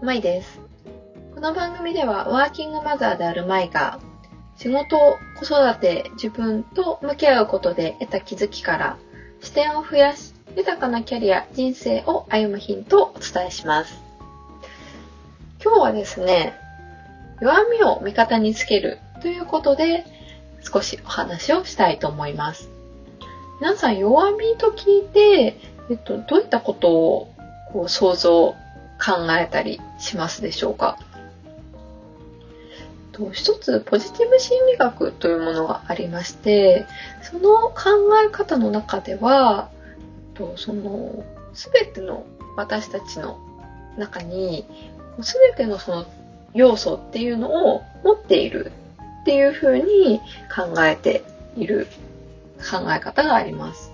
[0.00, 0.60] まいです。
[1.34, 3.98] この番組ではワーキングマザーであるまいが
[4.56, 4.96] 仕事、
[5.36, 8.96] 子育て、自分と向き合うことで得た気づきから
[9.40, 14.00] 視点を増やし豊かなキャリア、人生を歩むヒントをお伝えします。
[15.62, 16.54] 今日はですね、
[17.40, 20.04] 弱みを味方につけるということで
[20.62, 22.70] 少しお話をしたいと思います。
[23.60, 25.58] 皆さん弱みと聞いて、
[25.90, 27.34] えっと、どういったことを
[27.72, 28.54] こう想像
[28.98, 30.98] 考えたりしますでしょうか？
[33.32, 36.86] 一つポジティブ心理学というものがありまして
[37.22, 37.74] その考
[38.24, 39.70] え方の中では
[40.56, 42.24] その全ての
[42.56, 43.40] 私たちの
[43.96, 44.64] 中に
[45.18, 46.06] 全てのその
[46.54, 48.70] 要素っていうのを持っている
[49.22, 50.20] っていうふうに
[50.54, 51.24] 考えて
[51.56, 51.88] いる
[52.58, 53.87] 考え方があります。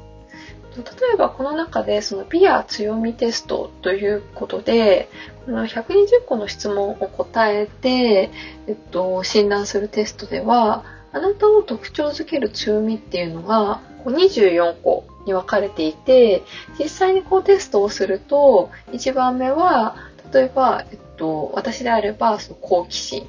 [0.77, 0.83] 例
[1.15, 5.09] えばこの中でそのビア強みテストということで、
[5.47, 8.31] この120個の質問を答えて、
[8.67, 16.43] えっと、診断するテストでは、あなたを特徴づける強みっていうのが24個に分かれていて、
[16.79, 19.97] 実際にこうテストをすると、1番目は、
[20.33, 23.29] 例えば、えっと、私であれば、その好奇心。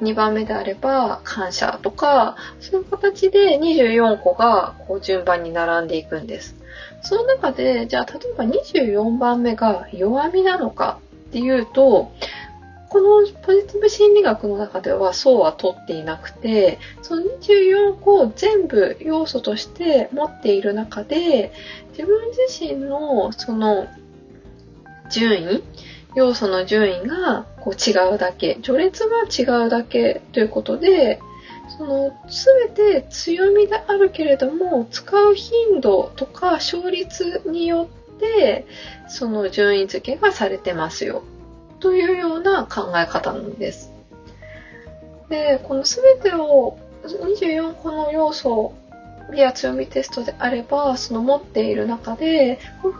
[0.00, 6.56] 2番目であれば感謝とか、そういう形で24個がこう順番に並んでいくんです。
[7.02, 12.12] その中で、じゃあ例えば24番目が弱みなのかっていうと、
[12.88, 21.52] このポジティブ心理学の中ではそうは取っていなくて、その24個を全部要素として持っている中で、
[21.92, 23.86] 自分自身のその
[25.10, 25.62] 順位、
[26.14, 31.18] 要素の順位がこう違うだけ、序列が違うだけということで、
[31.68, 38.66] その全て強みであるけれども使う頻度とか勝率によって
[39.08, 41.22] その順位付けがされてますよ
[41.80, 43.92] というような考え方なんです。
[45.28, 48.74] で、この全てを24個の要素
[49.34, 52.92] や強みテストであればその持っている中で普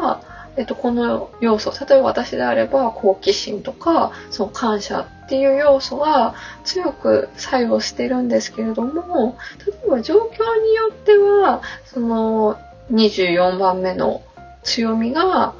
[0.00, 6.34] はえっと、この要素、例えば私であれば好奇心とか、その感謝っていう要素が
[6.64, 12.58] 強く作用してるんですけれども、例えば状況によっては、その
[12.92, 14.22] 24番目の
[14.62, 15.54] 強みが、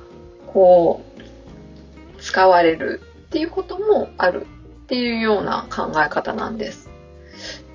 [0.52, 1.02] こ
[2.18, 4.46] う、使われるっていうこともある
[4.84, 6.83] っていうような考え方なんです。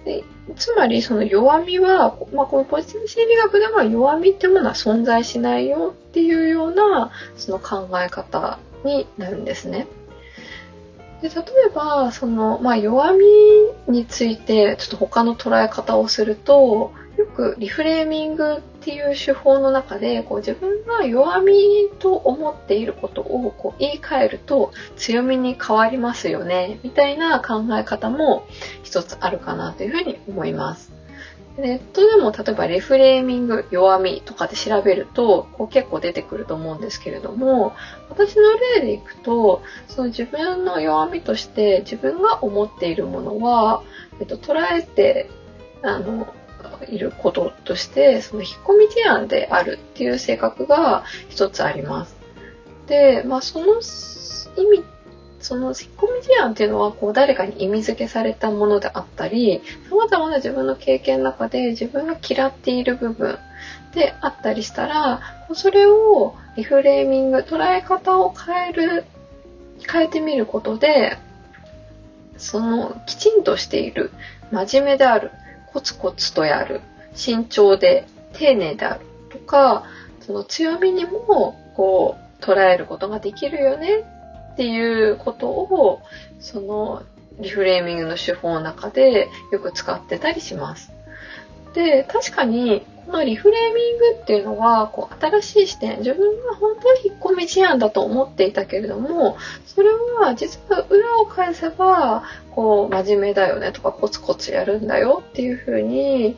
[0.09, 0.23] で
[0.55, 9.85] つまりその弱みは、まあ、このポジティブ心理学では弱みってものは存在しないよっていうようなその考え方になるんですね。
[11.21, 11.35] で例
[11.67, 13.25] えばその、まあ、弱み
[13.87, 21.53] についてちょっと他の捉え方をするとよくリフレーミングっていう手法の中でこう自分が弱み
[21.99, 28.47] と思っていることをこう言い換えると強みに変わりますよねみたいな考え方も
[28.83, 30.98] 一つあるかなというふうに思います。
[31.57, 37.73] ネットでも例えばレフレーミング弱みとかで調べるとこう結構出てくると思うんですけれども
[38.09, 38.43] 私の
[38.75, 43.83] 例でいくとその自分の弱みとして自分が思っているものは、
[44.19, 45.29] えっと、捉えて
[45.81, 46.33] あの
[46.87, 52.15] いることとしてその引っ込み思案であるっていう性格が一つあります。
[52.87, 53.81] で、まあ、その
[54.57, 54.83] 意味
[55.49, 63.39] その引っ込み思案っていうのはこう誰かに意味付けされたものであったり様々な自分の経験の中で自分が嫌っている部分
[63.95, 65.21] であったりしたら
[65.55, 69.05] それをリフレーミング捉え方を変える
[69.91, 71.17] 変えてみることで
[72.37, 74.11] そのきちんとしている
[74.51, 75.31] 真面目である
[75.73, 76.81] コツコツとやる、
[77.13, 79.83] 慎重で丁寧であるとか、
[80.21, 84.18] その強みにもこう捉えることができるよね
[84.59, 86.01] っていうことを、
[86.41, 87.03] その
[87.39, 90.91] リフレーミングの手法の中でよく使ってたりします。
[91.73, 106.35] で、確かに、このリフレーミングっていうのは、こう、新しい視点、自分が本当に引っ込み思案だと思っていたけれども、それは実は裏を返せば、こう、真面目だよねとか、コツコツやるんだよっていうふうに、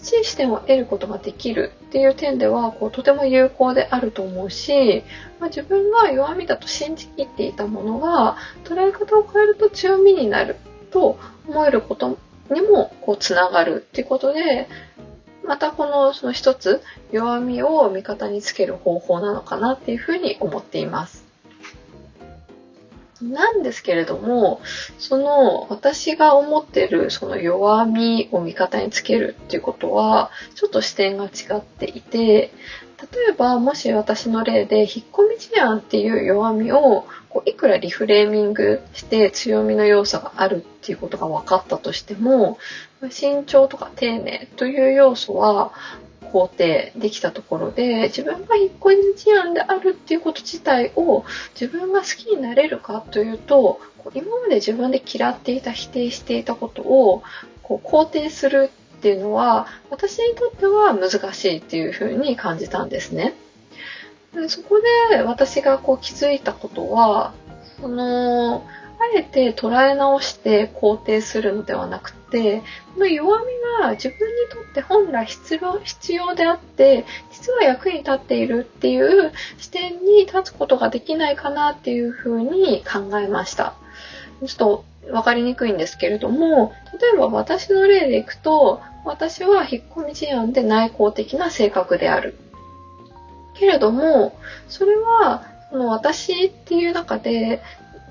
[0.00, 5.02] 新しい視点を得ることができるっていう点では、こう、とても有効であると思うし、
[5.40, 10.56] まあ、自分が弱みだと信じきっていたものが、捉え方を変えると強みになる
[10.90, 11.18] と
[11.48, 12.18] 思えること
[12.50, 14.68] にもこうつながるっていうことで、
[15.44, 21.21] またこのその一つ弱みを味方につける方法なのかなっていうふうに思っています。
[23.22, 24.60] なんですけれども、
[24.98, 32.52] その私が思ってるその弱みを味方につけるっていうことは、ちょっと視点が違っていて、
[33.02, 42.58] 例えばもし私の例で引っ込み思案っていう弱みをこういくらリフレーミングして強みの要素があるっていうことが分かったとしても
[43.10, 45.72] 慎重とか丁寧という要素は
[46.32, 51.24] 肯定できたところで自分が引っ越し案であるっていうこと自体を
[51.60, 53.80] 自分が好きになれるかというと
[54.14, 57.22] 今まで自分で嫌っていた否定していたことを
[57.62, 63.34] こう肯定するっていうのは私にとっては難しいっていうふうに感じたんですね。
[64.34, 64.80] でそこ
[65.10, 67.34] で私がこう気づいたことは
[67.80, 68.64] その
[69.14, 72.62] えて捉え直して肯定するのではなくて、
[72.94, 73.46] この弱み
[73.80, 83.74] が自分にとって本来必要必要であって、実は役に立っているっていう視点に立つことができないかなっていうふうに考えました。
[84.46, 92.36] ちょっと分かりにくいんですけれども、例えば私の例でいくと、私は引っ込み思案で内向的な性格である。
[93.54, 94.36] けれども、
[94.68, 97.62] それは、その私っていう中で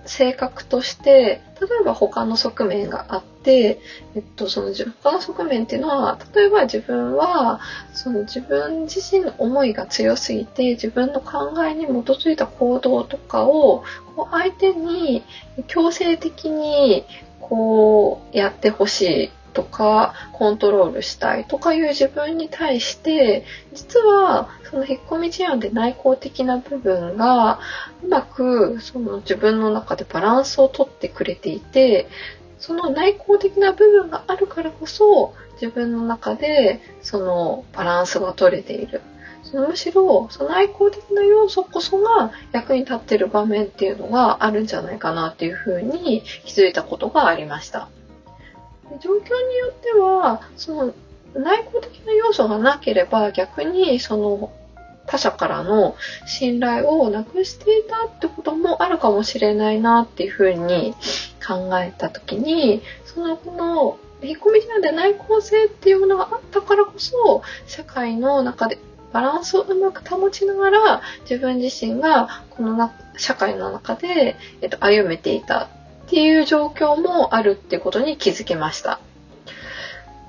[0.05, 3.79] 性格として、例えば他の側面があって、
[4.15, 7.59] えっと、その他の側面っていうのは、例えば自分は、
[7.93, 13.83] その自分自身の思いが強すぎて、自分の考えに基づいた行動とかを、
[14.15, 15.23] こう相手に
[15.67, 17.05] 強制的に、
[17.39, 19.40] こう、やってほしい。
[19.53, 27.59] とかコントロールしたいとかいう自分に対して実はその引っ込み思案で内向的な部分が
[28.03, 32.07] うまくその自分の中でバランスをとってくれていて
[32.57, 39.01] その内向的な部分があるからこそ自分の中でそのバランスが取れている。
[39.53, 47.89] むしろその内向的な要素こそが役に立ってる場面っていうのがあるんじゃないかなっていうふうに気づいたことがありました。
[48.99, 50.93] 状況によっては、その
[51.33, 54.51] 内向的な要素がなければ逆にその
[55.07, 55.95] 他者からの
[56.25, 60.93] 信頼をなくしていたってこともあるかもしれないなっていうふうに
[61.45, 68.77] 考えた時に、そのこの引っ込み思案で内向性っていうものがあったからこそ社会の中で
[69.11, 75.69] バランスをうまく保ちながら自分自身がこの社会の中で、えっと、歩めていた。
[76.11, 78.99] っていう状況もあるってことに気づきました。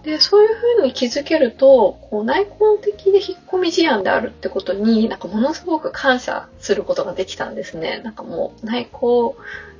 [0.04, 8.00] で、そういうふうに気づけると、こう内向的で引っ込み思案であるってことに、なんかものすごく感謝することができたんですね。
[8.04, 9.36] なんかもう内向、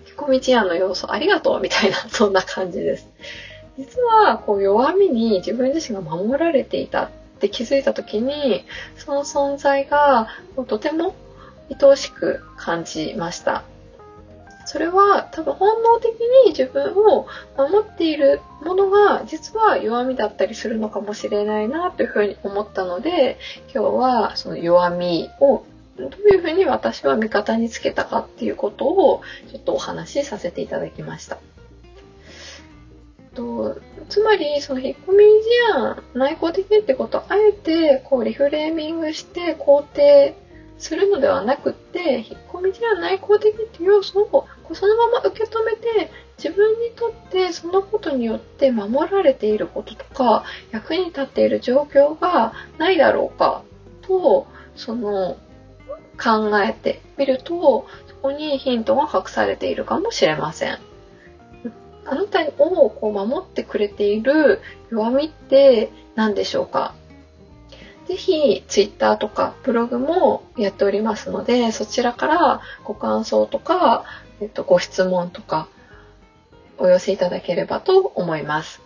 [0.08, 3.08] 引っ込み思案の要素ありがとうみたいな、 そんな感じです。
[3.78, 7.08] 実は、こう弱みに自分自身が守られていたっ
[7.38, 8.64] て気づいた時に、
[8.96, 10.26] その存在が
[10.66, 11.14] とても
[11.70, 13.62] 愛おしく感じました。
[14.64, 16.12] それは多分本能的
[16.46, 17.26] に自分を
[17.56, 23.38] 守っているものが実は弱みだったりするのかもしれないなというふうに思ったので
[23.74, 25.64] 今日はその弱みを
[25.98, 31.38] どういうふうに私は味方につけたかっていうことをちょっとお話しさせていただきました。
[33.34, 35.24] とつまりその引っ込み
[35.74, 40.36] 思案内向的ってことをあえてこうリフレーミングして肯定
[40.82, 53.62] するのではなくって、引っ込み思案内向的っていう要素をそのまま受け止めて、自分にとってそのことによって守られていることとか、役に立っている状況がないだろうか
[54.02, 55.36] と、その、
[56.22, 60.78] 考えてみると、そこにヒントが隠されているかもしれません。
[62.04, 64.60] あなたをこう守ってくれている
[64.90, 66.94] 弱みって何でしょうか？
[68.06, 74.04] ぜひツイッターとかブログもやっておりますので、そちらからご感想とか、
[74.40, 75.68] えっと、ご質問とか
[76.78, 78.80] お寄せいただければと思います。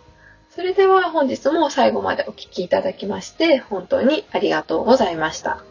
[0.57, 5.63] それでは本日も最後までお聴きいただきまして本当にありがとうございました。